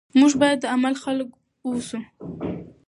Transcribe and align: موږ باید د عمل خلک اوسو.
موږ 0.19 0.31
باید 0.41 0.57
د 0.61 0.65
عمل 0.73 0.93
خلک 1.03 1.27
اوسو. 1.65 1.99